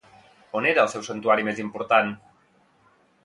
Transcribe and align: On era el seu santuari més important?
On 0.59 0.67
era 0.69 0.81
el 0.85 0.89
seu 0.93 1.03
santuari 1.09 1.45
més 1.49 1.61
important? 1.65 2.09